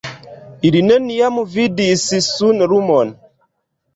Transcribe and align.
Ili 0.69 0.79
neniam 0.85 1.37
vidis 1.57 2.05
sunlumon. 2.29 3.15